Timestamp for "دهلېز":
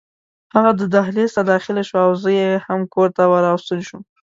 0.93-1.31